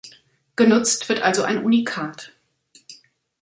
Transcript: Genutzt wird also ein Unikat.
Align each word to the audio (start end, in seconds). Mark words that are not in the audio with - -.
Genutzt 0.55 1.09
wird 1.09 1.21
also 1.21 1.43
ein 1.43 1.63
Unikat. 1.63 2.33